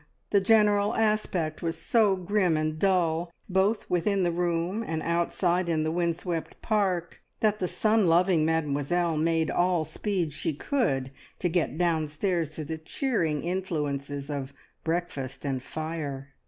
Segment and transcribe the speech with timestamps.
[0.31, 5.83] The general aspect was so grim and dull, both within the room and outside in
[5.83, 11.49] the wind swept park, that the sun loving Mademoiselle made all speed she could to
[11.49, 16.29] get downstairs to the cheering influences of breakfast and fire.